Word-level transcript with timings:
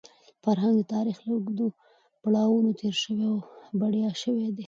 فرهنګ 0.43 0.75
د 0.83 0.87
تاریخ 0.93 1.17
له 1.25 1.31
اوږدو 1.35 1.67
پړاوونو 2.23 2.69
تېر 2.79 2.95
شوی 3.03 3.23
او 3.31 3.35
بډایه 3.79 4.11
شوی 4.23 4.47
دی. 4.55 4.59